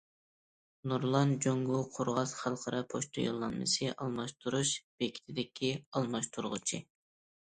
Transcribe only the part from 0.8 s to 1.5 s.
نۇرلان